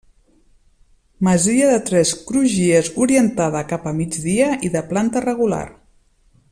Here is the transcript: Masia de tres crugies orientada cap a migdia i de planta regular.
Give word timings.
Masia 1.27 1.67
de 1.71 1.75
tres 1.89 2.13
crugies 2.31 2.89
orientada 3.07 3.61
cap 3.73 3.85
a 3.91 3.93
migdia 4.01 4.49
i 4.69 4.75
de 4.77 4.83
planta 4.95 5.25
regular. 5.31 5.65